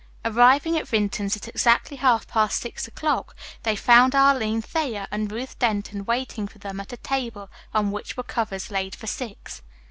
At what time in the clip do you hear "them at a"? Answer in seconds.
6.57-6.97